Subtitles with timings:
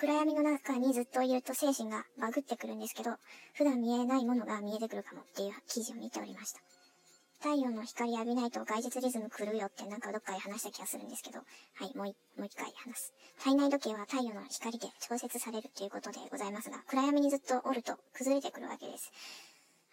[0.00, 3.16] 暗闇の中にずっといると精神がバグってくるんですけど、
[3.54, 6.60] 普段見えないものが見えてくるかもっていう記事を見ておりました。
[7.40, 11.44] 太陽の光浴びないと外日リズム狂うよってなんかどっかで話した気がするんですけど、は
[11.82, 12.06] い、もう
[12.38, 13.12] もう一回話す。
[13.42, 19.10] 体内時計は太陽の光で調節されるということでございますが、暗闇にずっとおると崩れてくるわけです。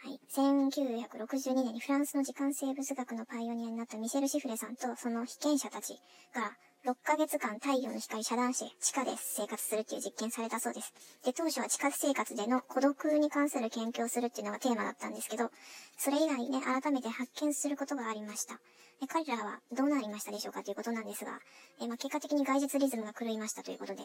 [0.06, 0.20] はい。
[0.30, 5.98] 1962年にフランスの時間生物学のパイオニアになったミシェル・シフレさんとその被験者たち
[6.34, 6.54] が
[6.86, 10.94] 6ヶ月間太陽の光遮断し、地下で生活するっていう実験されたそうです。
[11.26, 15.50] で、当初は地下生活での孤独に関する研究をするっていうのがテーマだったんですけど、
[15.98, 18.54] それ以外にね、改めて発見することがありました。
[19.02, 21.40] で彼らはどうなりましたでしょうかということなんですが、
[21.82, 24.04] えまあ、結果的に外日リズムが狂いましたということで、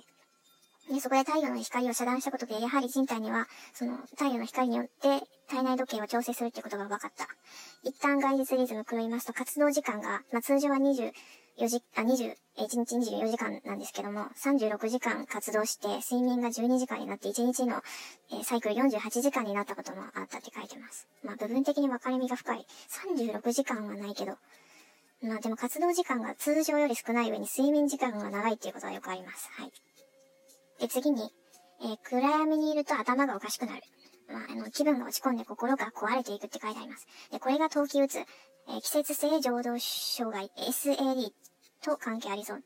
[0.91, 7.29] で、そこで太陽の光を遮断したことで、やはり人体には、その太陽の光によって体内時計を調整するってことが分かった。
[7.85, 11.13] 一旦外日リズム狂いますと、活動時間が、まあ、通常は20、
[11.59, 17.83] 4時、あ、20、1日24時間なんですけども、36時間活動して、睡眠が12時間になって、1日の、
[18.33, 21.09] えー、サイクル48時間になったこともあったって書いてます。
[21.23, 22.67] まあ、部分的に分かれ目が深い。
[23.23, 24.37] 36時間はないけど、
[25.23, 29.51] まあでも活動時間が通常より少ない上に睡眠時間が長いっていうことはよくあります。
[29.53, 29.73] はい。
[30.81, 31.31] で、次に、
[31.83, 33.83] えー、暗闇にいると頭がおかしくなる。
[34.31, 37.07] まあ、あの、気分が落ち込んで心が壊れていくって書いてあります。
[37.31, 41.33] で、これが冬季うつ、えー、季節性情動障害、SAD
[41.83, 42.63] と関係ありそう。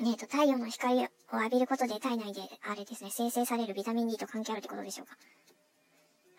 [0.00, 5.16] ねえ、と、太陽の光を浴びることで体内で、あれですね、生成されるビタミン D と関係あるってことでしょうか。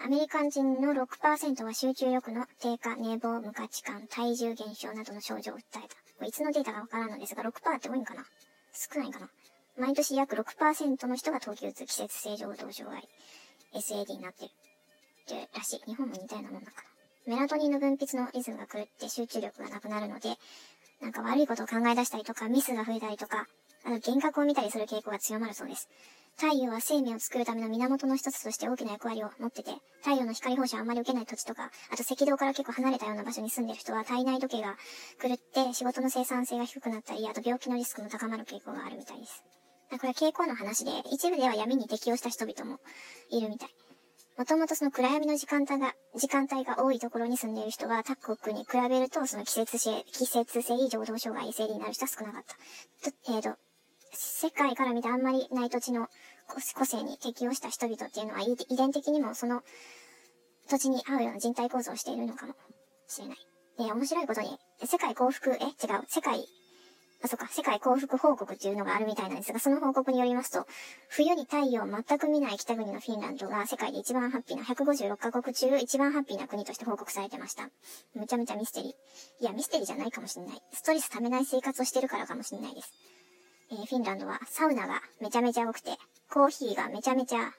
[0.03, 5.81] アメリカ人の6%は集中力の低下、寝坊、無価値観、体重減少などの症状を訴えた。
[5.81, 5.85] こ
[6.22, 8.25] れいつのデータかわからんのですが、6%って多いんかな？
[8.73, 9.30] 少ないんかな
[9.78, 13.08] 毎年約6%の人が冬季うつ季節性情動障害、
[13.75, 14.52] SAD になってる。
[14.52, 15.81] ってらしい。
[15.86, 16.91] 日本も似たようなもんだから。
[17.27, 20.36] メラトニンの分泌のリズムが狂って集中力がなくなるので、
[21.02, 23.47] なんか悪いことを考え出したりとか、ミスが増えたりとか、
[23.83, 25.89] あの、幻覚を見たりする傾向が強まるそうです。
[26.38, 34.75] 太陽は生命を作るための源の一つとして大きな役割を持ってて、太陽の光放射をあんまり受けない土地とか、あと赤道から結構離れたような場所に住んでる人は体内時計が
[35.22, 39.44] 狂って仕事の生産性が低くなったり、あと病気のリスクも高まる傾向があるみたいです。
[40.00, 42.79] これ傾向の話で、一部では闇に適応した人々も
[43.29, 43.69] いるみたい。
[44.38, 52.44] もともとその暗闇の時間帯が、時間帯が多いところに住んでいる人は、他国に比べると、その季節性、季節性情動障害、生理になる人は少なかっ
[53.02, 53.12] た。
[53.12, 53.57] と、えーと、
[54.13, 56.08] 世界から見てあんまりない土地の
[56.75, 59.62] 個性に適応した人々っていうのは、遺伝的にもその
[60.69, 62.56] 土地に合うような人体構造をしているのかも
[63.08, 63.38] しれない。
[63.78, 65.59] で、面白いことに、世界幸福、え違
[65.97, 66.46] う、世界
[67.24, 70.66] あ、そっか、世界幸福報告っていうのがあるみたいなんですが、その報告によりますと、
[71.08, 77.70] 冬に太陽を全く見ない北国のフィンランドが世界で一番ハッピーな156カ国中一番ハッピーな国として報告されてました。
[78.16, 79.44] めちゃめちゃミステリー。
[79.44, 80.62] いや、ミステリーじゃないかもしんない。
[80.74, 82.94] ストレス溜めない生活をしてるからかもしんないです。
[83.72, 85.92] えー、フィンランドはサウナがめちゃめちゃ多くて、
[86.30, 87.52] コーヒーがめちゃめちゃ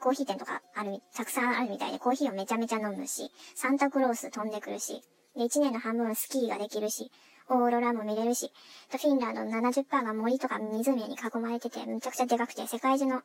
[0.00, 5.02] コーヒー店とかある、たくさんあるみたいで、コーヒーをめちゃめちゃ飲むし、サンタクロース飛んでくるし、
[5.36, 7.10] で、1年の半分スキーができるし、
[7.50, 8.52] オーロラも見れるし、
[8.90, 13.22] フィンランドの70%が森とか湖に囲まれてて、めちゃくちゃでかくて、世界中の、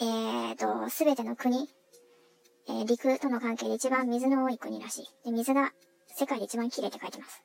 [0.00, 1.68] えーと、すべての国、
[2.68, 5.06] えー、陸との関係で一番水の多い国らしい。
[5.24, 5.72] で、水が
[6.08, 7.42] 世界で一番綺麗って書いてます。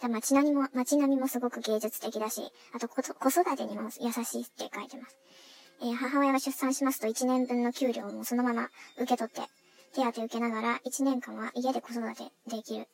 [0.00, 2.42] で街並みも、街並みもすごく芸術的だし、
[2.74, 5.18] あと子育てにも優しいって書いてます。
[5.80, 9.42] えー、母親が出産しますと1年分の給料もそのまま受け取って、
[9.94, 12.88] 手当受けながら1年間は家で子育てできる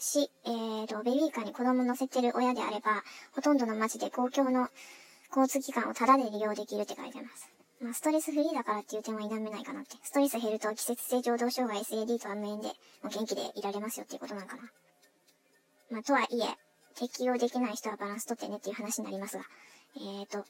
[0.00, 3.02] し、えーと、ベビーカーに子供乗せてる親であれば、
[3.32, 4.68] ほとんどの街で公共の
[5.28, 7.48] 交通機関をタダで利用できるって書いてます。
[7.80, 9.96] まあ、ストレスフリーだからっていう点は否めないかなって。
[10.02, 12.72] ストレス減ると季節性情動障害 SAD とは無縁で、も
[13.04, 14.62] う元気でいられますよっていうことなんかな。
[15.90, 16.46] まあ、とはいえ、
[16.94, 19.44] 適用できない人はバランスとってねっていう話になりますが、
[19.96, 20.44] えーと、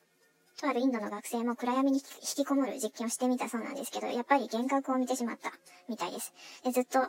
[0.60, 5.53] とあるインドの学生も暗闇に引きこもる実験をしてみたそうなんですけど、やっぱり幻覚を見てしまった
[5.89, 6.33] みたいです。
[6.65, 7.09] でずっと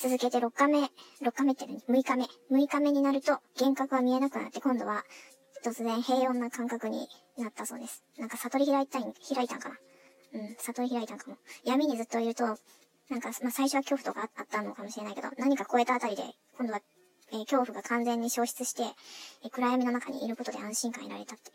[0.00, 0.90] 続けて6日目、6
[1.32, 2.24] 日目って何 ?6 日目。
[2.56, 5.02] 6日目になると幻覚は見えなくなって今度は
[5.64, 8.04] 突然平穏な感覚になったそうです。
[8.16, 9.74] なんか悟り開いたい、開いたんかな？
[10.34, 11.36] うん、悟り開いたんかも。
[11.64, 12.52] 闇にずっといると、な
[13.16, 16.22] んか、まあ、最初は恐怖とかあったのかもしれないけど、何か超えたあたりで、
[16.56, 16.80] 今度は、
[17.32, 18.84] えー、恐怖が完全に消失して、
[19.42, 21.50] えー、暗闇の中にいることで安心感得られたって。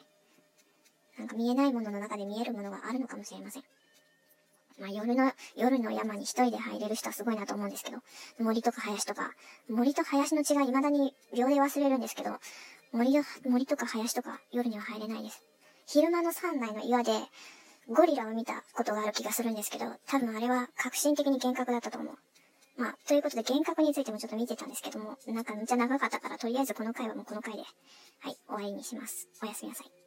[1.17, 3.63] なんか見えないものの中で見えるものがあるのかもしれません。
[4.83, 7.99] まあ、夜の、夜の山に一人で入れる人はすごいなと思うんですけど、
[8.37, 9.31] 森とか林とか、
[9.69, 12.31] 森と林の違い未だに秒で忘れるんですけど、
[12.91, 15.41] 森森とか林とか夜には入れないです。
[15.87, 17.13] 昼間の山内の岩で、
[17.87, 22.17] ゴリラを見たことがある気がするんですけど、多分あれは革新的に幻覚だったと思う。
[22.75, 29.29] まあ、ということで幻覚についてもちょっと見てたんですけども、なんかめっちゃ長かったから、とりあえずこの回はもうこの回で、はい、終わりにします。
[29.41, 30.02] おやすみなさい。